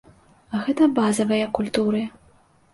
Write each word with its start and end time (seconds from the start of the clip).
А 0.55 0.61
гэта 0.69 0.87
базавыя 1.01 1.53
культуры. 1.61 2.05